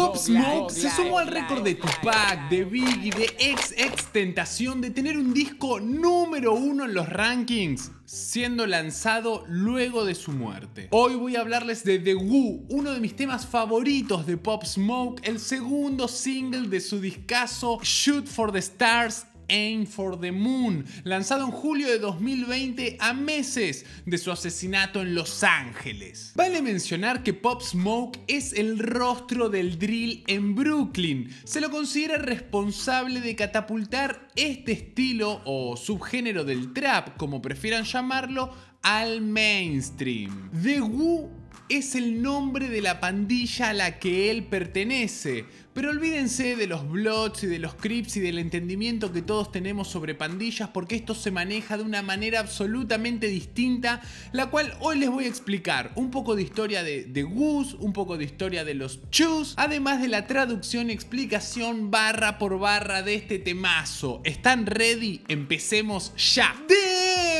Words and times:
Pop 0.00 0.16
Smoke 0.16 0.72
se 0.72 0.88
sumó 0.88 1.18
al 1.18 1.26
récord 1.26 1.62
de 1.62 1.74
Tupac, 1.74 2.48
de 2.48 2.64
Biggie, 2.64 3.10
de 3.10 3.36
ex 3.38 3.74
ex 3.76 4.06
Tentación 4.06 4.80
de 4.80 4.88
tener 4.88 5.18
un 5.18 5.34
disco 5.34 5.78
número 5.78 6.54
uno 6.54 6.86
en 6.86 6.94
los 6.94 7.06
rankings 7.06 7.92
siendo 8.06 8.66
lanzado 8.66 9.44
luego 9.46 10.04
de 10.04 10.16
su 10.16 10.32
muerte. 10.32 10.88
Hoy 10.90 11.14
voy 11.14 11.36
a 11.36 11.42
hablarles 11.42 11.84
de 11.84 11.98
The 11.98 12.16
Woo, 12.16 12.66
uno 12.70 12.92
de 12.92 12.98
mis 12.98 13.14
temas 13.14 13.46
favoritos 13.46 14.26
de 14.26 14.36
Pop 14.36 14.64
Smoke, 14.64 15.20
el 15.22 15.38
segundo 15.38 16.08
single 16.08 16.68
de 16.68 16.80
su 16.80 16.98
discazo 16.98 17.78
Shoot 17.82 18.26
for 18.26 18.50
the 18.50 18.58
Stars 18.58 19.26
Aim 19.50 19.86
for 19.86 20.18
the 20.18 20.32
Moon, 20.32 20.84
lanzado 21.04 21.44
en 21.44 21.50
julio 21.50 21.88
de 21.88 21.98
2020 21.98 22.96
a 23.00 23.12
meses 23.12 23.84
de 24.06 24.16
su 24.16 24.30
asesinato 24.30 25.02
en 25.02 25.14
Los 25.14 25.44
Ángeles. 25.44 26.32
Vale 26.36 26.62
mencionar 26.62 27.22
que 27.22 27.34
Pop 27.34 27.60
Smoke 27.60 28.20
es 28.28 28.52
el 28.52 28.78
rostro 28.78 29.48
del 29.48 29.78
drill 29.78 30.24
en 30.26 30.54
Brooklyn. 30.54 31.28
Se 31.44 31.60
lo 31.60 31.70
considera 31.70 32.16
responsable 32.16 33.20
de 33.20 33.36
catapultar 33.36 34.28
este 34.36 34.72
estilo 34.72 35.42
o 35.44 35.76
subgénero 35.76 36.44
del 36.44 36.72
trap, 36.72 37.16
como 37.16 37.42
prefieran 37.42 37.84
llamarlo, 37.84 38.54
al 38.82 39.20
mainstream. 39.20 40.50
The 40.62 40.80
Woo 40.80 41.39
es 41.70 41.94
el 41.94 42.20
nombre 42.20 42.68
de 42.68 42.82
la 42.82 43.00
pandilla 43.00 43.70
a 43.70 43.72
la 43.72 43.98
que 43.98 44.30
él 44.30 44.44
pertenece. 44.44 45.46
Pero 45.72 45.90
olvídense 45.90 46.56
de 46.56 46.66
los 46.66 46.88
Bloods 46.88 47.44
y 47.44 47.46
de 47.46 47.60
los 47.60 47.74
Crips 47.74 48.16
y 48.16 48.20
del 48.20 48.40
entendimiento 48.40 49.12
que 49.12 49.22
todos 49.22 49.52
tenemos 49.52 49.86
sobre 49.86 50.16
pandillas 50.16 50.68
porque 50.70 50.96
esto 50.96 51.14
se 51.14 51.30
maneja 51.30 51.76
de 51.76 51.84
una 51.84 52.02
manera 52.02 52.40
absolutamente 52.40 53.28
distinta, 53.28 54.02
la 54.32 54.50
cual 54.50 54.74
hoy 54.80 54.98
les 54.98 55.08
voy 55.08 55.24
a 55.24 55.28
explicar. 55.28 55.92
Un 55.94 56.10
poco 56.10 56.34
de 56.34 56.42
historia 56.42 56.82
de, 56.82 57.04
de 57.04 57.22
Goose, 57.22 57.76
un 57.78 57.92
poco 57.92 58.18
de 58.18 58.24
historia 58.24 58.64
de 58.64 58.74
los 58.74 59.08
Chus, 59.10 59.54
además 59.56 60.02
de 60.02 60.08
la 60.08 60.26
traducción 60.26 60.90
y 60.90 60.92
explicación 60.92 61.92
barra 61.92 62.38
por 62.38 62.58
barra 62.58 63.02
de 63.02 63.14
este 63.14 63.38
temazo. 63.38 64.22
¿Están 64.24 64.66
ready? 64.66 65.22
Empecemos 65.28 66.12
ya. 66.34 66.52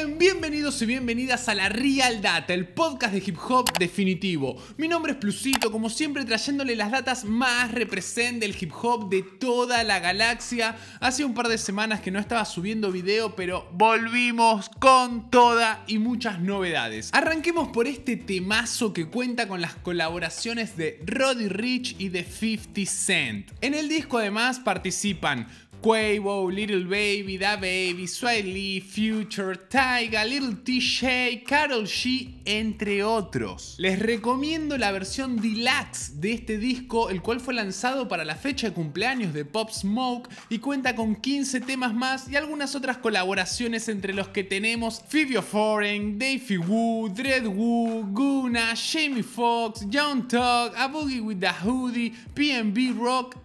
Bienvenidos 0.07 0.81
y 0.81 0.87
bienvenidas 0.87 1.51
a 1.51 1.55
la 1.55 1.69
Real 1.69 2.23
Data, 2.23 2.55
el 2.55 2.67
podcast 2.69 3.13
de 3.13 3.23
hip 3.27 3.37
hop 3.47 3.71
definitivo. 3.79 4.57
Mi 4.79 4.89
nombre 4.89 5.13
es 5.13 5.19
Plusito, 5.19 5.71
como 5.71 5.91
siempre 5.91 6.25
trayéndole 6.25 6.75
las 6.75 6.91
datas 6.91 7.25
más 7.25 7.71
represent 7.71 8.41
del 8.41 8.57
hip 8.59 8.73
hop 8.81 9.11
de 9.11 9.23
toda 9.23 9.85
la 9.85 9.99
galaxia. 9.99 10.75
Hace 11.01 11.23
un 11.23 11.35
par 11.35 11.49
de 11.49 11.59
semanas 11.59 12.01
que 12.01 12.11
no 12.11 12.19
estaba 12.19 12.47
subiendo 12.47 12.91
video, 12.91 13.37
pero 13.37 13.69
volvimos 13.73 14.71
con 14.79 15.31
toda 15.31 15.85
y 15.87 15.99
muchas 15.99 16.41
novedades. 16.41 17.11
Arranquemos 17.13 17.69
por 17.69 17.87
este 17.87 18.17
temazo 18.17 18.95
que 18.95 19.07
cuenta 19.07 19.49
con 19.49 19.61
las 19.61 19.75
colaboraciones 19.75 20.79
de 20.79 20.99
Roddy 21.05 21.49
Rich 21.49 21.97
y 21.99 22.09
de 22.09 22.25
50 22.25 22.91
Cent. 22.91 23.51
En 23.61 23.75
el 23.75 23.91
disco 23.91 24.17
además 24.17 24.61
participan 24.61 25.47
Quavo, 25.81 26.51
Little 26.51 26.85
Baby, 26.85 27.39
Da 27.39 27.57
Baby, 27.57 28.07
Swiley, 28.07 28.83
Future, 28.83 29.57
Tyga, 29.57 30.25
Little 30.25 30.57
T-Shay, 30.57 31.43
Carol 31.43 31.85
G, 31.85 32.41
entre 32.45 33.03
otros. 33.03 33.77
Les 33.79 33.99
recomiendo 33.99 34.77
la 34.77 34.93
versión 34.93 35.41
deluxe 35.41 36.21
de 36.21 36.33
este 36.33 36.59
disco, 36.59 37.09
el 37.09 37.23
cual 37.23 37.41
fue 37.41 37.55
lanzado 37.55 38.09
para 38.09 38.27
la 38.27 38.35
fecha 38.35 38.69
de 38.69 38.75
cumpleaños 38.75 39.33
de 39.33 39.47
Pop 39.47 39.71
Smoke 39.71 40.29
y 40.51 40.59
cuenta 40.59 40.95
con 40.95 41.17
15 41.17 41.61
temas 41.61 41.95
más 41.95 42.29
y 42.29 42.37
algunas 42.37 42.75
otras 42.75 42.99
colaboraciones 42.99 43.89
entre 43.89 44.13
los 44.13 44.29
que 44.29 44.45
tenemos 44.45 45.03
Fivio 45.09 45.41
Foreign, 45.41 46.19
Davey 46.19 46.59
Woo, 46.59 47.09
Dread 47.09 47.47
Woo, 47.47 48.05
Guna, 48.13 48.75
Jamie 48.77 49.23
Foxx, 49.23 49.87
John 49.91 50.29
Tug, 50.29 50.75
A 50.77 50.89
Boogie 50.89 51.23
with 51.23 51.41
the 51.41 51.53
Hoodie, 51.65 52.13
PNB 52.35 52.95
Rock, 52.99 53.37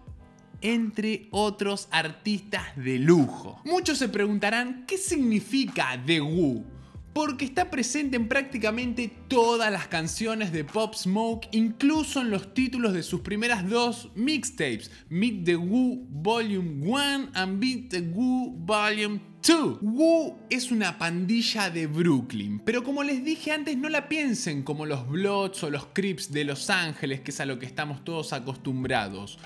entre 0.60 1.28
otros 1.30 1.88
artistas 1.90 2.64
de 2.76 2.98
lujo. 2.98 3.60
Muchos 3.64 3.98
se 3.98 4.08
preguntarán 4.08 4.84
qué 4.86 4.98
significa 4.98 6.00
The 6.04 6.20
Woo. 6.20 6.64
Porque 7.12 7.46
está 7.46 7.70
presente 7.70 8.16
en 8.16 8.28
prácticamente 8.28 9.10
todas 9.26 9.72
las 9.72 9.88
canciones 9.88 10.52
de 10.52 10.64
Pop 10.64 10.94
Smoke, 10.94 11.48
incluso 11.52 12.20
en 12.20 12.28
los 12.28 12.52
títulos 12.52 12.92
de 12.92 13.02
sus 13.02 13.22
primeras 13.22 13.66
dos 13.66 14.10
mixtapes, 14.14 14.90
Meet 15.08 15.44
the 15.46 15.56
Woo 15.56 16.06
Volume 16.10 16.86
1 16.86 17.30
and 17.32 17.58
Meet 17.58 17.88
the 17.88 18.00
Woo 18.02 18.52
Volume 18.58 19.20
2. 19.46 19.78
Woo 19.80 20.36
es 20.50 20.70
una 20.70 20.98
pandilla 20.98 21.70
de 21.70 21.86
Brooklyn, 21.86 22.58
pero 22.58 22.84
como 22.84 23.02
les 23.02 23.24
dije 23.24 23.50
antes, 23.50 23.78
no 23.78 23.88
la 23.88 24.10
piensen 24.10 24.62
como 24.62 24.84
los 24.84 25.08
Bloods 25.08 25.62
o 25.62 25.70
los 25.70 25.86
Crips 25.94 26.30
de 26.30 26.44
Los 26.44 26.68
Ángeles, 26.68 27.22
que 27.22 27.30
es 27.30 27.40
a 27.40 27.46
lo 27.46 27.58
que 27.58 27.64
estamos 27.64 28.04
todos 28.04 28.34
acostumbrados 28.34 29.38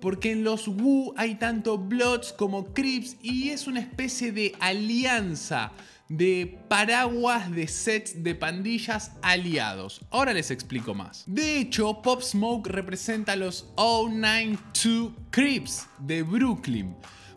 porque 0.00 0.32
en 0.32 0.44
los 0.44 0.68
Wu 0.68 1.14
hay 1.16 1.36
tanto 1.36 1.78
Bloods 1.78 2.32
como 2.32 2.72
Crips 2.72 3.16
y 3.22 3.50
es 3.50 3.66
una 3.66 3.80
especie 3.80 4.32
de 4.32 4.54
alianza 4.60 5.72
de 6.08 6.58
paraguas 6.68 7.50
de 7.50 7.66
sets 7.66 8.22
de 8.22 8.34
pandillas 8.34 9.12
aliados. 9.22 10.02
Ahora 10.10 10.32
les 10.32 10.50
explico 10.50 10.94
más. 10.94 11.24
De 11.26 11.58
hecho, 11.58 12.00
Pop 12.02 12.22
Smoke 12.22 12.68
representa 12.68 13.32
a 13.32 13.36
los 13.36 13.66
092 13.76 15.12
Crips 15.30 15.86
de 15.98 16.22
Brooklyn. 16.22 16.94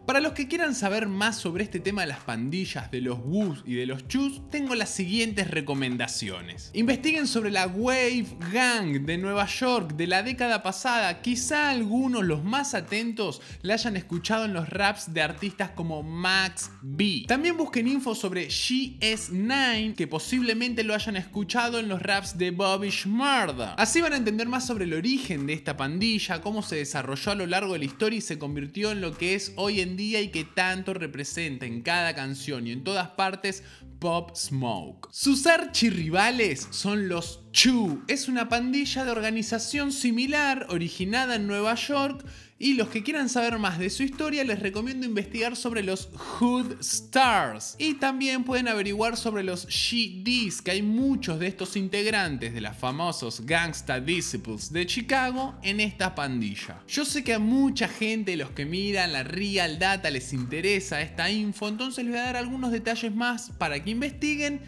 Para 0.09 0.21
los 0.21 0.33
que 0.33 0.47
quieran 0.47 0.73
saber 0.73 1.07
más 1.07 1.37
sobre 1.37 1.63
este 1.63 1.79
tema 1.79 2.01
de 2.01 2.07
las 2.07 2.21
pandillas, 2.21 2.89
de 2.89 2.99
los 2.99 3.19
Woos 3.23 3.61
y 3.63 3.75
de 3.75 3.85
los 3.85 4.07
Chus, 4.07 4.41
tengo 4.49 4.73
las 4.73 4.89
siguientes 4.89 5.51
recomendaciones. 5.51 6.71
Investiguen 6.73 7.27
sobre 7.27 7.51
la 7.51 7.67
Wave 7.67 8.25
Gang 8.51 9.05
de 9.05 9.19
Nueva 9.19 9.45
York 9.45 9.93
de 9.93 10.07
la 10.07 10.23
década 10.23 10.63
pasada. 10.63 11.21
Quizá 11.21 11.69
algunos, 11.69 12.25
los 12.25 12.43
más 12.43 12.73
atentos, 12.73 13.39
la 13.61 13.75
hayan 13.75 13.97
escuchado 13.97 14.45
en 14.45 14.53
los 14.53 14.67
raps 14.67 15.13
de 15.13 15.21
artistas 15.21 15.69
como 15.75 16.01
Max 16.01 16.71
B. 16.81 17.25
También 17.27 17.55
busquen 17.55 17.87
info 17.87 18.15
sobre 18.15 18.47
GS9, 18.47 19.93
que 19.93 20.07
posiblemente 20.07 20.83
lo 20.83 20.95
hayan 20.95 21.17
escuchado 21.17 21.77
en 21.77 21.87
los 21.87 22.01
raps 22.01 22.35
de 22.35 22.49
Bobby 22.49 22.89
Shmurda. 22.89 23.75
Así 23.75 24.01
van 24.01 24.13
a 24.13 24.17
entender 24.17 24.47
más 24.47 24.65
sobre 24.65 24.85
el 24.85 24.93
origen 24.95 25.45
de 25.45 25.53
esta 25.53 25.77
pandilla, 25.77 26.41
cómo 26.41 26.63
se 26.63 26.77
desarrolló 26.77 27.33
a 27.33 27.35
lo 27.35 27.45
largo 27.45 27.73
de 27.73 27.79
la 27.79 27.85
historia 27.85 28.17
y 28.17 28.21
se 28.21 28.39
convirtió 28.39 28.89
en 28.91 29.01
lo 29.01 29.15
que 29.15 29.35
es 29.35 29.53
hoy 29.55 29.81
en 29.81 29.97
día 29.97 29.98
y 29.99 30.29
que 30.29 30.45
tanto 30.45 30.93
representa 30.93 31.65
en 31.65 31.81
cada 31.81 32.15
canción 32.15 32.65
y 32.65 32.71
en 32.71 32.83
todas 32.83 33.09
partes 33.09 33.63
Pop 33.99 34.31
Smoke. 34.33 35.09
Sus 35.11 35.45
archirrivales 35.45 36.69
son 36.71 37.09
los 37.09 37.41
Chu. 37.51 38.01
Es 38.07 38.29
una 38.29 38.47
pandilla 38.47 39.03
de 39.03 39.11
organización 39.11 39.91
similar, 39.91 40.67
originada 40.69 41.35
en 41.35 41.47
Nueva 41.47 41.75
York, 41.75 42.25
y 42.59 42.73
los 42.73 42.89
que 42.89 43.01
quieran 43.01 43.29
saber 43.29 43.57
más 43.57 43.79
de 43.79 43.89
su 43.89 44.03
historia 44.03 44.43
les 44.43 44.59
recomiendo 44.59 45.05
investigar 45.05 45.55
sobre 45.55 45.81
los 45.81 46.09
Hood 46.13 46.81
Stars. 46.81 47.75
Y 47.79 47.93
también 47.95 48.43
pueden 48.43 48.67
averiguar 48.67 49.15
sobre 49.15 49.43
los 49.43 49.65
She-Ds, 49.67 50.61
que 50.61 50.71
hay 50.71 50.81
muchos 50.81 51.39
de 51.39 51.47
estos 51.47 51.77
integrantes 51.77 52.53
de 52.53 52.59
los 52.59 52.75
famosos 52.75 53.45
Gangsta 53.45 54.01
Disciples 54.01 54.73
de 54.73 54.85
Chicago 54.85 55.55
en 55.63 55.79
esta 55.79 56.13
pandilla. 56.13 56.83
Yo 56.87 57.05
sé 57.05 57.23
que 57.23 57.33
a 57.33 57.39
mucha 57.39 57.87
gente, 57.87 58.35
los 58.35 58.51
que 58.51 58.65
miran 58.65 59.13
la 59.13 59.23
Real 59.23 59.79
Data, 59.79 60.11
les 60.11 60.33
interesa 60.33 61.01
esta 61.01 61.31
info, 61.31 61.69
entonces 61.69 62.03
les 62.03 62.13
voy 62.13 62.19
a 62.19 62.25
dar 62.25 62.35
algunos 62.35 62.71
detalles 62.71 63.15
más 63.15 63.51
para 63.57 63.81
que 63.81 63.91
investiguen 63.91 64.59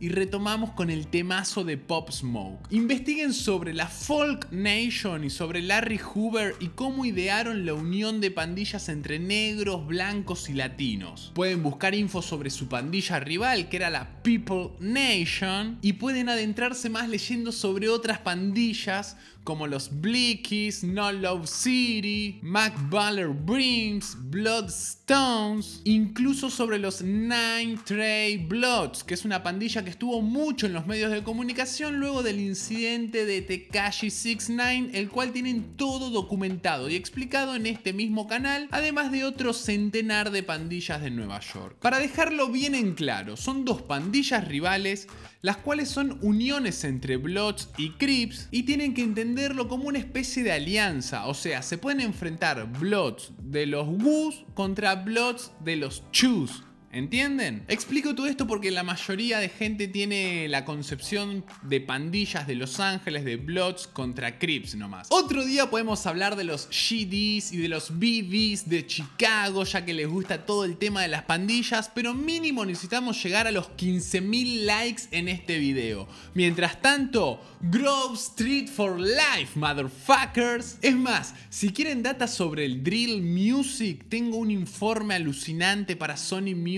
y 0.00 0.08
retomamos 0.10 0.70
con 0.70 0.90
el 0.90 1.06
temazo 1.06 1.64
de 1.64 1.76
Pop 1.76 2.10
Smoke. 2.10 2.66
Investiguen 2.70 3.32
sobre 3.32 3.74
la 3.74 3.86
Folk 3.86 4.50
Nation 4.50 5.24
y 5.24 5.30
sobre 5.30 5.62
Larry 5.62 5.98
Hoover 5.98 6.54
y 6.60 6.68
cómo 6.68 7.04
idearon 7.04 7.66
la 7.66 7.74
unión 7.74 8.20
de 8.20 8.30
pandillas 8.30 8.88
entre 8.88 9.18
negros, 9.18 9.86
blancos 9.86 10.48
y 10.48 10.54
latinos. 10.54 11.32
Pueden 11.34 11.62
buscar 11.62 11.94
info 11.94 12.22
sobre 12.22 12.50
su 12.50 12.68
pandilla 12.68 13.20
rival, 13.20 13.68
que 13.68 13.76
era 13.76 13.90
la 13.90 14.22
People 14.22 14.70
Nation, 14.80 15.78
y 15.82 15.94
pueden 15.94 16.28
adentrarse 16.28 16.90
más 16.90 17.08
leyendo 17.08 17.52
sobre 17.52 17.88
otras 17.88 18.18
pandillas 18.18 19.16
como 19.48 19.66
los 19.66 20.02
Blickies, 20.02 20.84
No 20.84 21.10
Love 21.10 21.48
City, 21.48 22.38
Mac 22.42 22.74
Baller 22.90 23.28
Brims, 23.28 24.14
Bloodstones, 24.24 25.80
incluso 25.84 26.50
sobre 26.50 26.78
los 26.78 27.00
Nine 27.00 27.78
Trey 27.82 28.36
Bloods, 28.36 29.02
que 29.04 29.14
es 29.14 29.24
una 29.24 29.42
pandilla 29.42 29.82
que 29.82 29.88
estuvo 29.88 30.20
mucho 30.20 30.66
en 30.66 30.74
los 30.74 30.86
medios 30.86 31.10
de 31.10 31.22
comunicación 31.22 31.98
luego 31.98 32.22
del 32.22 32.40
incidente 32.40 33.24
de 33.24 33.40
Tekashi 33.40 34.10
69, 34.10 34.90
el 34.92 35.08
cual 35.08 35.32
tienen 35.32 35.78
todo 35.78 36.10
documentado 36.10 36.90
y 36.90 36.94
explicado 36.94 37.56
en 37.56 37.64
este 37.64 37.94
mismo 37.94 38.26
canal, 38.26 38.68
además 38.70 39.10
de 39.10 39.24
otro 39.24 39.54
centenar 39.54 40.30
de 40.30 40.42
pandillas 40.42 41.00
de 41.00 41.10
Nueva 41.10 41.40
York. 41.40 41.78
Para 41.80 42.00
dejarlo 42.00 42.48
bien 42.48 42.74
en 42.74 42.92
claro, 42.92 43.38
son 43.38 43.64
dos 43.64 43.80
pandillas 43.80 44.46
rivales, 44.46 45.08
las 45.40 45.56
cuales 45.56 45.88
son 45.88 46.18
uniones 46.20 46.84
entre 46.84 47.16
Bloods 47.16 47.70
y 47.78 47.92
Crips 47.92 48.48
y 48.50 48.64
tienen 48.64 48.92
que 48.92 49.02
entenderlo 49.38 49.68
como 49.68 49.86
una 49.86 50.00
especie 50.00 50.42
de 50.42 50.50
alianza, 50.50 51.26
o 51.26 51.34
sea, 51.34 51.62
se 51.62 51.78
pueden 51.78 52.00
enfrentar 52.00 52.66
Bloods 52.80 53.30
de 53.40 53.66
los 53.66 53.86
Woos 53.86 54.44
contra 54.54 54.96
Bloods 54.96 55.52
de 55.60 55.76
los 55.76 56.02
Chus 56.10 56.64
¿Entienden? 56.90 57.64
Explico 57.68 58.14
todo 58.14 58.26
esto 58.28 58.46
porque 58.46 58.70
la 58.70 58.82
mayoría 58.82 59.40
de 59.40 59.50
gente 59.50 59.88
tiene 59.88 60.48
la 60.48 60.64
concepción 60.64 61.44
de 61.60 61.82
pandillas 61.82 62.46
de 62.46 62.54
Los 62.54 62.80
Ángeles, 62.80 63.26
de 63.26 63.36
Bloods 63.36 63.86
contra 63.86 64.38
Crips 64.38 64.74
nomás. 64.74 65.08
Otro 65.10 65.44
día 65.44 65.68
podemos 65.68 66.06
hablar 66.06 66.34
de 66.34 66.44
los 66.44 66.66
GDs 66.68 67.52
y 67.52 67.58
de 67.58 67.68
los 67.68 67.90
BDs 67.98 68.70
de 68.70 68.86
Chicago, 68.86 69.64
ya 69.64 69.84
que 69.84 69.92
les 69.92 70.08
gusta 70.08 70.46
todo 70.46 70.64
el 70.64 70.78
tema 70.78 71.02
de 71.02 71.08
las 71.08 71.24
pandillas, 71.24 71.90
pero 71.94 72.14
mínimo 72.14 72.64
necesitamos 72.64 73.22
llegar 73.22 73.46
a 73.46 73.52
los 73.52 73.68
15.000 73.76 74.64
likes 74.64 75.02
en 75.10 75.28
este 75.28 75.58
video. 75.58 76.08
Mientras 76.32 76.80
tanto, 76.80 77.42
Grove 77.60 78.14
Street 78.14 78.66
for 78.66 78.98
Life, 78.98 79.58
motherfuckers. 79.58 80.78
Es 80.80 80.96
más, 80.96 81.34
si 81.50 81.70
quieren 81.70 82.02
data 82.02 82.26
sobre 82.26 82.64
el 82.64 82.82
drill 82.82 83.22
music, 83.22 84.06
tengo 84.08 84.38
un 84.38 84.50
informe 84.50 85.14
alucinante 85.14 85.94
para 85.94 86.16
Sony 86.16 86.54
Music 86.56 86.77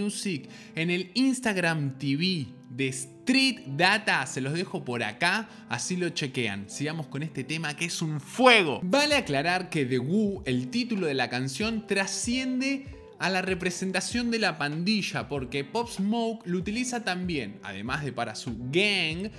en 0.75 0.91
el 0.91 1.11
Instagram 1.15 1.99
TV 1.99 2.47
de 2.71 2.89
Street 2.89 3.61
Data. 3.67 4.25
Se 4.27 4.41
los 4.41 4.55
dejo 4.55 4.85
por 4.85 5.03
acá, 5.03 5.49
así 5.69 5.97
lo 5.97 6.09
chequean. 6.09 6.71
Sigamos 6.71 7.07
con 7.07 7.23
este 7.23 7.45
tema 7.45 7.77
que 7.77 7.85
es 7.85 8.01
un 8.01 8.21
fuego. 8.21 8.81
Vale 8.83 9.17
aclarar 9.17 9.69
que 9.69 9.85
The 9.85 9.99
Woo, 9.99 10.43
el 10.47 10.69
título 10.71 11.07
de 11.07 11.15
la 11.15 11.29
canción, 11.29 11.87
trasciende 11.87 12.87
a 13.19 13.29
la 13.29 13.43
representación 13.43 14.31
de 14.31 14.39
la 14.39 14.57
pandilla, 14.57 15.29
porque 15.29 15.63
Pop 15.63 15.91
Smoke 15.91 16.47
lo 16.47 16.57
utiliza 16.57 17.05
también, 17.05 17.61
además 17.63 18.03
de 18.03 18.13
para 18.13 18.35
su 18.35 18.57
gang, 18.71 19.31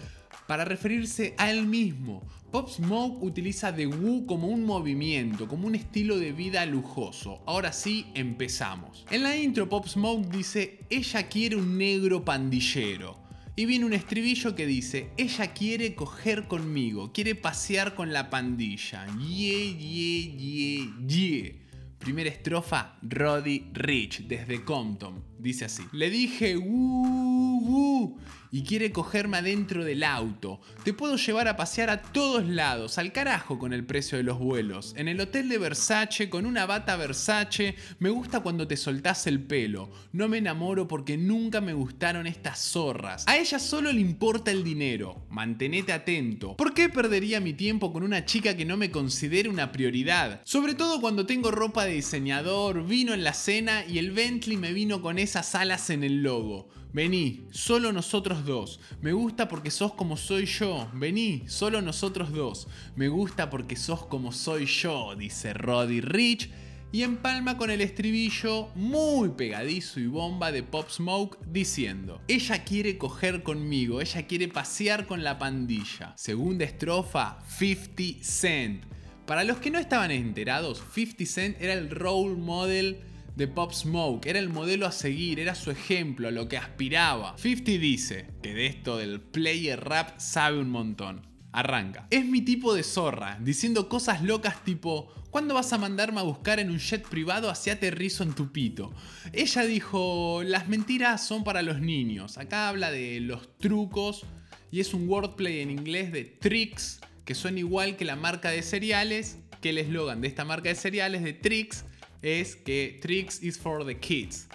para 0.51 0.65
referirse 0.65 1.33
a 1.38 1.50
él 1.50 1.65
mismo. 1.65 2.27
Pop 2.51 2.68
Smoke 2.68 3.24
utiliza 3.25 3.74
The 3.74 3.88
Woo 3.88 4.25
como 4.25 4.50
un 4.50 4.65
movimiento, 4.65 5.48
como 5.48 5.65
un 5.65 5.75
estilo 5.75 6.19
de 6.19 6.33
vida 6.33 6.65
lujoso. 6.65 7.42
Ahora 7.48 7.71
sí, 7.71 8.07
empezamos. 8.15 9.06
En 9.09 9.24
la 9.24 9.38
intro 9.38 9.69
Pop 9.69 9.88
Smoke 9.88 10.27
dice, 10.27 10.80
ella 10.89 11.30
quiere 11.30 11.56
un 11.56 11.77
negro 11.77 12.25
pandillero. 12.25 13.18
Y 13.56 13.65
viene 13.65 13.86
un 13.86 13.94
estribillo 13.94 14.53
que 14.53 14.65
dice, 14.65 15.12
ella 15.15 15.53
quiere 15.53 15.95
coger 15.95 16.50
conmigo, 16.50 17.13
quiere 17.13 17.36
pasear 17.36 17.95
con 17.95 18.12
la 18.12 18.30
pandilla. 18.30 19.06
Yeah, 19.19 19.77
yeah, 19.80 20.36
yeah, 20.36 21.07
yeah. 21.07 21.53
Primera 21.98 22.30
estrofa, 22.30 22.98
Roddy 23.01 23.69
Rich, 23.71 24.27
desde 24.27 24.65
Compton. 24.65 25.31
Dice 25.41 25.65
así. 25.65 25.81
Le 25.91 26.11
dije, 26.11 26.55
uh, 26.55 26.63
uh, 26.63 28.19
y 28.51 28.63
quiere 28.63 28.91
cogerme 28.91 29.38
adentro 29.38 29.83
del 29.85 30.03
auto. 30.03 30.59
Te 30.83 30.93
puedo 30.93 31.15
llevar 31.15 31.47
a 31.47 31.55
pasear 31.55 31.89
a 31.89 32.01
todos 32.01 32.45
lados, 32.47 32.97
al 32.97 33.13
carajo 33.13 33.57
con 33.57 33.73
el 33.73 33.85
precio 33.85 34.17
de 34.17 34.23
los 34.23 34.38
vuelos. 34.38 34.93
En 34.97 35.07
el 35.07 35.19
hotel 35.21 35.47
de 35.47 35.57
Versace, 35.57 36.29
con 36.29 36.45
una 36.45 36.65
bata 36.65 36.97
Versace, 36.97 37.75
me 37.99 38.09
gusta 38.09 38.41
cuando 38.41 38.67
te 38.67 38.75
soltás 38.75 39.25
el 39.25 39.41
pelo. 39.41 39.89
No 40.11 40.27
me 40.27 40.39
enamoro 40.39 40.88
porque 40.88 41.17
nunca 41.17 41.61
me 41.61 41.73
gustaron 41.73 42.27
estas 42.27 42.59
zorras. 42.59 43.27
A 43.27 43.38
ella 43.38 43.57
solo 43.57 43.91
le 43.91 44.01
importa 44.01 44.51
el 44.51 44.63
dinero. 44.63 45.25
Mantenete 45.29 45.93
atento. 45.93 46.57
¿Por 46.57 46.73
qué 46.73 46.89
perdería 46.89 47.39
mi 47.39 47.53
tiempo 47.53 47.93
con 47.93 48.03
una 48.03 48.25
chica 48.25 48.57
que 48.57 48.65
no 48.65 48.75
me 48.75 48.91
considere 48.91 49.47
una 49.47 49.71
prioridad? 49.71 50.41
Sobre 50.43 50.75
todo 50.75 50.99
cuando 50.99 51.25
tengo 51.25 51.51
ropa 51.51 51.85
de 51.85 51.93
diseñador, 51.93 52.85
vino 52.85 53.13
en 53.13 53.23
la 53.23 53.33
cena 53.33 53.85
y 53.85 53.97
el 53.97 54.11
Bentley 54.11 54.57
me 54.57 54.73
vino 54.73 55.01
con 55.01 55.17
esas 55.31 55.56
alas 55.56 55.89
en 55.89 56.04
el 56.04 56.24
logo. 56.24 56.68
Vení, 56.92 57.48
solo 57.51 57.94
nosotros 57.94 58.45
dos. 58.45 58.81
Me 59.01 59.13
gusta 59.13 59.48
porque 59.48 59.72
sos 59.72 59.94
como 59.94 60.18
soy 60.18 60.45
yo. 60.45 60.89
Vení, 60.94 61.44
solo 61.48 61.81
nosotros 61.81 62.33
dos. 62.33 62.68
Me 62.98 63.07
gusta 63.07 63.50
porque 63.50 63.78
sos 63.78 64.06
como 64.07 64.33
soy 64.33 64.66
yo, 64.66 65.16
dice 65.16 65.54
Roddy 65.54 66.01
Rich. 66.01 66.51
Y 66.92 67.04
empalma 67.04 67.56
con 67.56 67.69
el 67.69 67.80
estribillo 67.80 68.68
muy 68.75 69.30
pegadizo 69.30 70.01
y 70.01 70.07
bomba 70.07 70.51
de 70.51 70.63
Pop 70.63 70.89
Smoke 70.89 71.38
diciendo: 71.48 72.19
Ella 72.27 72.66
quiere 72.66 72.98
coger 72.98 73.42
conmigo, 73.42 74.01
ella 74.01 74.27
quiere 74.27 74.50
pasear 74.50 75.07
con 75.07 75.24
la 75.24 75.39
pandilla. 75.39 76.13
Segunda 76.18 76.66
estrofa: 76.66 77.39
50 77.57 78.22
Cent. 78.22 78.84
Para 79.25 79.45
los 79.45 79.60
que 79.60 79.72
no 79.72 79.80
estaban 79.80 80.12
enterados, 80.12 80.84
50 80.94 81.25
Cent 81.25 81.62
era 81.62 81.72
el 81.72 81.89
role 81.89 82.36
model 82.36 83.11
de 83.41 83.47
Pop 83.47 83.73
Smoke, 83.73 84.27
era 84.27 84.38
el 84.38 84.49
modelo 84.49 84.85
a 84.85 84.91
seguir, 84.91 85.39
era 85.39 85.55
su 85.55 85.71
ejemplo, 85.71 86.27
a 86.27 86.31
lo 86.31 86.47
que 86.47 86.57
aspiraba. 86.57 87.35
50 87.39 87.71
dice 87.81 88.27
que 88.43 88.53
de 88.53 88.67
esto 88.67 88.97
del 88.97 89.19
player 89.19 89.83
rap 89.83 90.19
sabe 90.19 90.59
un 90.59 90.69
montón. 90.69 91.25
Arranca. 91.51 92.05
Es 92.11 92.23
mi 92.23 92.41
tipo 92.41 92.75
de 92.75 92.83
zorra, 92.83 93.39
diciendo 93.41 93.89
cosas 93.89 94.21
locas 94.21 94.63
tipo, 94.63 95.11
¿cuándo 95.31 95.55
vas 95.55 95.73
a 95.73 95.79
mandarme 95.79 96.19
a 96.19 96.23
buscar 96.23 96.59
en 96.59 96.69
un 96.69 96.77
jet 96.77 97.03
privado 97.03 97.49
hacia 97.49 97.73
aterrizo 97.73 98.21
en 98.21 98.35
tu 98.35 98.51
pito? 98.51 98.93
Ella 99.33 99.63
dijo, 99.63 100.43
las 100.45 100.69
mentiras 100.69 101.25
son 101.25 101.43
para 101.43 101.63
los 101.63 101.81
niños. 101.81 102.38
Acá 102.38 102.69
habla 102.69 102.91
de 102.91 103.21
los 103.21 103.57
trucos 103.57 104.21
y 104.69 104.81
es 104.81 104.93
un 104.93 105.09
wordplay 105.09 105.61
en 105.61 105.71
inglés 105.71 106.11
de 106.11 106.25
tricks, 106.25 106.99
que 107.25 107.33
suena 107.33 107.57
igual 107.57 107.97
que 107.97 108.05
la 108.05 108.15
marca 108.15 108.51
de 108.51 108.61
cereales, 108.61 109.39
que 109.61 109.71
el 109.71 109.79
eslogan 109.79 110.21
de 110.21 110.27
esta 110.27 110.45
marca 110.45 110.69
de 110.69 110.75
cereales 110.75 111.23
de 111.23 111.33
tricks 111.33 111.85
es 112.21 112.56
que 112.56 113.00
tricks 113.01 113.41
is 113.41 113.57
for 113.57 113.85
the 113.85 113.97
kids. 113.97 114.47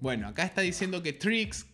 Bueno, 0.00 0.28
acá 0.28 0.44
está 0.44 0.60
diciendo 0.60 1.02
que 1.02 1.12
tricks 1.12 1.66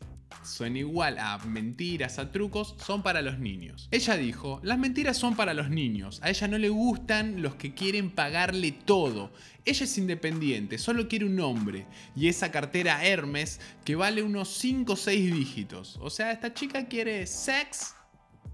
suena 0.44 0.78
igual 0.78 1.18
a 1.18 1.38
mentiras, 1.38 2.18
a 2.18 2.30
trucos, 2.32 2.74
son 2.84 3.02
para 3.02 3.22
los 3.22 3.38
niños. 3.38 3.88
Ella 3.90 4.16
dijo, 4.16 4.60
las 4.62 4.78
mentiras 4.78 5.16
son 5.16 5.36
para 5.36 5.54
los 5.54 5.70
niños, 5.70 6.20
a 6.22 6.30
ella 6.30 6.48
no 6.48 6.58
le 6.58 6.68
gustan 6.68 7.42
los 7.42 7.56
que 7.56 7.74
quieren 7.74 8.10
pagarle 8.10 8.72
todo. 8.72 9.32
Ella 9.64 9.84
es 9.84 9.98
independiente, 9.98 10.78
solo 10.78 11.08
quiere 11.08 11.26
un 11.26 11.40
hombre 11.40 11.86
y 12.16 12.28
esa 12.28 12.50
cartera 12.50 13.04
Hermes 13.04 13.60
que 13.84 13.96
vale 13.96 14.22
unos 14.22 14.48
5 14.54 14.92
o 14.92 14.96
6 14.96 15.34
dígitos. 15.34 15.98
O 16.00 16.10
sea, 16.10 16.32
esta 16.32 16.54
chica 16.54 16.86
quiere 16.86 17.26
sex 17.26 17.94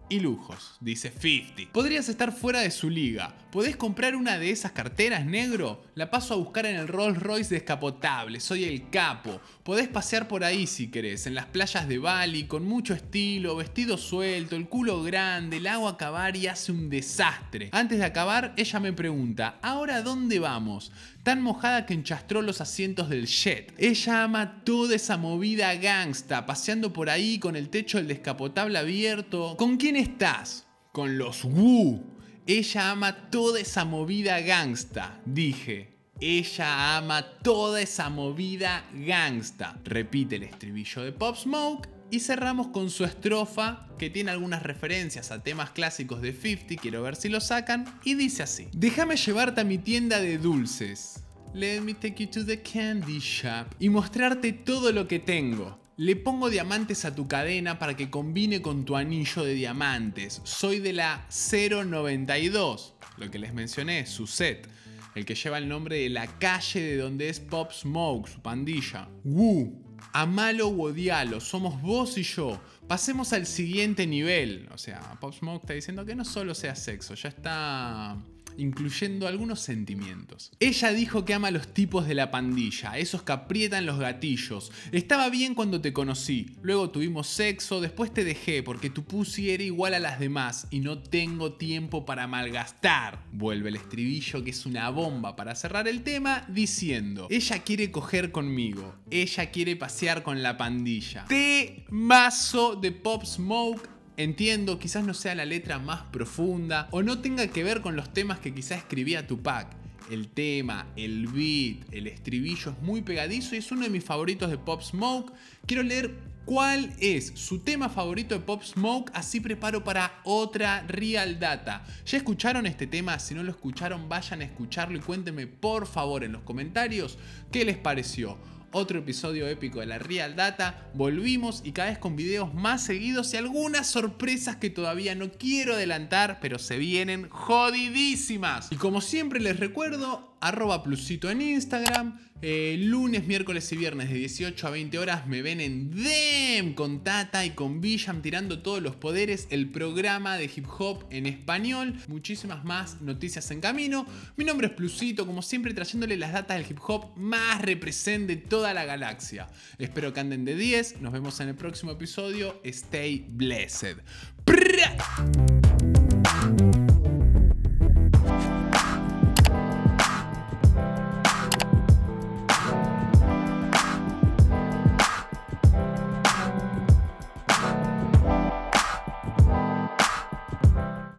y 0.08 0.20
lujos, 0.20 0.76
dice 0.81 1.11
50. 1.11 1.73
Podrías 1.73 2.08
estar 2.08 2.32
fuera 2.32 2.61
de 2.61 2.70
su 2.70 2.88
liga. 2.88 3.35
¿Podés 3.50 3.76
comprar 3.76 4.14
una 4.14 4.38
de 4.38 4.50
esas 4.50 4.73
carteras, 4.73 5.25
negro? 5.25 5.82
La 5.94 6.11
paso 6.11 6.35
a 6.35 6.37
buscar 6.37 6.67
en 6.67 6.76
el 6.76 6.88
Rolls 6.88 7.19
Royce 7.19 7.55
descapotable, 7.55 8.38
soy 8.38 8.64
el 8.64 8.91
capo. 8.91 9.41
Podés 9.62 9.88
pasear 9.88 10.29
por 10.29 10.44
ahí 10.44 10.67
si 10.67 10.91
querés, 10.91 11.26
en 11.26 11.35
las 11.35 11.47
playas 11.47 11.88
de 11.88 11.99
Bali, 11.99 12.44
con 12.44 12.67
mucho 12.67 12.94
estilo, 12.94 13.56
vestido 13.56 13.97
suelto, 13.97 14.56
el 14.56 14.69
culo 14.69 15.03
grande, 15.03 15.56
el 15.56 15.67
agua 15.67 15.93
acabar 15.93 16.37
y 16.37 16.47
hace 16.47 16.70
un 16.70 16.91
desastre. 16.91 17.70
Antes 17.73 17.99
de 17.99 18.05
acabar, 18.05 18.52
ella 18.56 18.79
me 18.79 18.93
pregunta, 18.93 19.59
¿ahora 19.62 20.02
dónde 20.02 20.38
vamos? 20.38 20.93
Tan 21.23 21.43
mojada 21.43 21.87
que 21.87 21.94
enchastró 21.94 22.43
los 22.43 22.61
asientos 22.61 23.09
del 23.09 23.26
jet. 23.26 23.75
Ella 23.79 24.23
ama 24.23 24.62
toda 24.62 24.94
esa 24.94 25.17
movida 25.17 25.75
gangsta, 25.75 26.47
paseando 26.47 26.93
por 26.93 27.11
ahí 27.11 27.41
con 27.41 27.56
el 27.56 27.69
techo 27.69 27.99
del 27.99 28.06
descapotable 28.06 28.79
abierto. 28.79 29.56
¿Con 29.56 29.76
quién 29.76 29.95
estás? 29.96 30.66
Con 30.93 31.19
los 31.19 31.44
Wu. 31.44 32.02
Ella 32.46 32.93
ama 32.93 33.31
toda 33.31 33.60
esa 33.60 33.84
movida 33.84 34.40
gangsta, 34.40 35.20
dije. 35.25 35.96
Ella 36.20 36.96
ama 36.96 37.22
toda 37.42 37.80
esa 37.80 38.09
movida 38.09 38.85
gangsta. 38.94 39.78
Repite 39.85 40.37
el 40.37 40.44
estribillo 40.44 41.02
de 41.02 41.12
Pop 41.12 41.37
Smoke 41.37 41.88
y 42.11 42.21
cerramos 42.21 42.68
con 42.68 42.88
su 42.90 43.04
estrofa 43.04 43.88
que 43.99 44.11
tiene 44.11 44.30
algunas 44.30 44.62
referencias 44.62 45.30
a 45.30 45.42
temas 45.42 45.71
clásicos 45.71 46.23
de 46.23 46.32
50, 46.32 46.80
quiero 46.80 47.02
ver 47.02 47.16
si 47.16 47.28
lo 47.28 47.40
sacan, 47.40 47.85
y 48.04 48.14
dice 48.14 48.42
así. 48.42 48.68
Déjame 48.73 49.16
llevarte 49.16 49.61
a 49.61 49.64
mi 49.64 49.78
tienda 49.78 50.21
de 50.21 50.38
dulces. 50.38 51.23
Let 51.52 51.80
me 51.80 51.94
take 51.94 52.23
you 52.23 52.30
to 52.30 52.44
the 52.44 52.61
candy 52.61 53.18
shop. 53.18 53.75
Y 53.78 53.88
mostrarte 53.88 54.52
todo 54.52 54.92
lo 54.92 55.09
que 55.09 55.18
tengo. 55.18 55.78
Le 55.99 56.15
pongo 56.15 56.50
diamantes 56.50 57.07
a 57.07 57.15
tu 57.15 57.26
cadena 57.26 57.79
para 57.79 57.97
que 57.97 58.11
combine 58.11 58.61
con 58.61 58.85
tu 58.85 58.97
anillo 58.97 59.45
de 59.45 59.55
diamantes. 59.55 60.43
Soy 60.45 60.79
de 60.79 60.93
la 60.93 61.26
092, 61.31 62.95
lo 63.17 63.31
que 63.31 63.38
les 63.38 63.55
mencioné, 63.55 64.05
su 64.05 64.26
set, 64.26 64.69
el 65.15 65.25
que 65.25 65.35
lleva 65.35 65.57
el 65.57 65.67
nombre 65.67 65.97
de 65.97 66.11
la 66.11 66.26
calle 66.38 66.83
de 66.83 66.97
donde 66.99 67.31
es 67.31 67.41
Pop 67.41 67.73
Smoke, 67.73 68.29
su 68.29 68.43
pandilla. 68.43 69.09
Woo, 69.25 69.73
amalo 70.12 70.69
o 70.69 70.83
odialo, 70.83 71.41
somos 71.41 71.81
vos 71.81 72.19
y 72.19 72.25
yo. 72.25 72.61
Pasemos 72.87 73.33
al 73.33 73.47
siguiente 73.47 74.07
nivel. 74.07 74.69
O 74.75 74.76
sea, 74.76 75.00
Pop 75.19 75.33
Smoke 75.33 75.62
está 75.62 75.73
diciendo 75.73 76.05
que 76.05 76.15
no 76.15 76.26
solo 76.26 76.55
sea 76.55 76.75
sexo, 76.75 77.15
ya 77.15 77.31
está 77.31 78.19
incluyendo 78.58 79.26
algunos 79.26 79.60
sentimientos. 79.60 80.52
Ella 80.60 80.92
dijo 80.92 81.25
que 81.25 81.34
ama 81.34 81.48
a 81.48 81.52
los 81.52 81.72
tipos 81.72 82.06
de 82.06 82.14
la 82.14 82.30
pandilla, 82.30 82.98
esos 82.98 83.22
que 83.22 83.32
aprietan 83.32 83.86
los 83.86 83.98
gatillos. 83.98 84.72
Estaba 84.92 85.28
bien 85.30 85.54
cuando 85.54 85.80
te 85.80 85.92
conocí, 85.92 86.56
luego 86.62 86.90
tuvimos 86.90 87.26
sexo, 87.26 87.80
después 87.80 88.12
te 88.12 88.25
dejé 88.25 88.62
porque 88.62 88.90
tu 88.90 89.04
pussy 89.04 89.50
era 89.50 89.62
igual 89.62 89.94
a 89.94 90.00
las 90.00 90.18
demás 90.18 90.66
y 90.70 90.80
no 90.80 90.98
tengo 90.98 91.54
tiempo 91.54 92.04
para 92.04 92.26
malgastar. 92.26 93.25
Vuelve 93.32 93.68
el 93.68 93.76
estribillo 93.76 94.42
que 94.42 94.50
es 94.50 94.66
una 94.66 94.90
bomba 94.90 95.36
para 95.36 95.54
cerrar 95.54 95.88
el 95.88 96.02
tema 96.02 96.44
diciendo, 96.48 97.26
ella 97.30 97.62
quiere 97.62 97.90
coger 97.90 98.32
conmigo, 98.32 98.94
ella 99.10 99.50
quiere 99.50 99.76
pasear 99.76 100.22
con 100.22 100.42
la 100.42 100.56
pandilla. 100.56 101.25
Temazo 101.26 102.76
de 102.76 102.92
Pop 102.92 103.25
Smoke 103.25 103.96
Entiendo, 104.18 104.78
quizás 104.78 105.04
no 105.04 105.12
sea 105.12 105.35
la 105.35 105.44
letra 105.44 105.78
más 105.78 106.04
profunda 106.04 106.88
o 106.90 107.02
no 107.02 107.18
tenga 107.18 107.49
que 107.49 107.62
ver 107.62 107.82
con 107.82 107.96
los 107.96 108.14
temas 108.14 108.38
que 108.38 108.54
quizás 108.54 108.78
escribía 108.78 109.26
Tupac. 109.26 109.68
el 110.11 110.28
tema, 110.28 110.87
el 110.96 111.26
beat, 111.26 111.92
el 111.92 112.06
estribillo 112.06 112.70
es 112.70 112.78
muy 112.80 113.02
pegadizo 113.02 113.54
y 113.54 113.58
es 113.58 113.70
uno 113.73 113.82
de 113.82 113.90
mis 113.90 114.04
favoritos 114.04 114.50
de 114.50 114.56
Pop 114.56 114.80
Smoke. 114.80 115.35
Quiero 115.66 115.82
leer 115.82 116.14
cuál 116.46 116.94
es 116.99 117.32
su 117.35 117.58
tema 117.58 117.90
favorito 117.90 118.35
de 118.35 118.40
Pop 118.40 118.62
Smoke, 118.62 119.11
así 119.12 119.40
preparo 119.40 119.85
para 119.85 120.20
otra 120.25 120.82
Real 120.88 121.38
Data. 121.38 121.85
¿Ya 122.06 122.16
escucharon 122.16 122.64
este 122.64 122.87
tema? 122.87 123.18
Si 123.18 123.35
no 123.35 123.42
lo 123.42 123.50
escucharon, 123.50 124.08
vayan 124.08 124.40
a 124.40 124.44
escucharlo 124.44 124.96
y 124.96 125.00
cuéntenme 125.00 125.46
por 125.46 125.87
favor 125.87 126.25
en 126.25 126.32
los 126.32 126.42
comentarios 126.42 127.18
qué 127.52 127.66
les 127.66 127.76
pareció 127.76 128.38
otro 128.76 128.99
episodio 128.99 129.49
épico 129.49 129.80
de 129.80 129.87
la 129.87 129.99
Real 129.99 130.37
Data. 130.37 130.90
Volvimos 130.92 131.62
y 131.64 131.73
cada 131.73 131.88
vez 131.88 131.99
con 131.99 132.14
videos 132.14 132.52
más 132.52 132.85
seguidos 132.85 133.33
y 133.33 133.38
algunas 133.38 133.87
sorpresas 133.87 134.56
que 134.56 134.68
todavía 134.68 135.14
no 135.14 135.33
quiero 135.33 135.73
adelantar, 135.73 136.38
pero 136.42 136.59
se 136.59 136.76
vienen 136.76 137.30
jodidísimas. 137.30 138.71
Y 138.71 138.76
como 138.76 139.00
siempre 139.00 139.40
les 139.40 139.59
recuerdo, 139.59 140.36
arroba 140.40 140.83
plusito 140.83 141.31
en 141.31 141.43
Instagram. 141.43 142.19
Eh, 142.43 142.76
lunes, 142.78 143.26
miércoles 143.26 143.73
y 143.73 143.76
viernes 143.76 144.11
de 144.11 144.16
18 144.16 144.66
a 144.66 144.71
20 144.71 144.99
horas 144.99 145.26
me 145.26 145.40
ven 145.40 145.59
en 145.59 145.90
DEM 145.90 146.75
con 146.75 147.02
Tata 147.02 147.47
y 147.47 147.50
con 147.52 147.81
Villam 147.81 148.21
tirando 148.21 148.61
todos 148.61 148.83
los 148.83 148.95
poderes, 148.95 149.47
el 149.49 149.71
programa 149.71 150.37
de 150.37 150.45
hip 150.45 150.66
hop 150.78 151.07
en 151.09 151.25
español, 151.25 151.95
muchísimas 152.09 152.62
más 152.62 153.00
noticias 153.00 153.50
en 153.52 153.62
camino. 153.62 154.07
Mi 154.37 154.45
nombre 154.45 154.66
es 154.66 154.75
Plusito, 154.75 155.26
como 155.26 155.40
siempre 155.40 155.73
trayéndole 155.73 156.19
las 156.19 156.33
datas 156.35 156.59
del 156.59 156.71
hip 156.71 156.78
hop 156.87 157.16
más 157.16 157.62
represente 157.62 158.37
de 158.37 158.43
toda 158.43 158.75
la 158.75 158.85
galaxia. 158.85 159.49
Espero 159.78 160.12
que 160.12 160.21
anden 160.21 160.45
de 160.45 160.57
10, 160.57 161.00
nos 161.00 161.14
vemos 161.14 161.40
en 161.40 161.49
el 161.49 161.55
próximo 161.55 161.93
episodio, 161.93 162.61
stay 162.64 163.25
blessed. 163.31 163.97